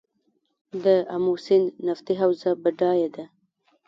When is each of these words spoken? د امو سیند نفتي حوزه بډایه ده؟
د 0.83 0.85
امو 1.15 1.33
سیند 1.45 1.67
نفتي 1.87 2.13
حوزه 2.21 2.51
بډایه 2.63 3.09
ده؟ 3.15 3.25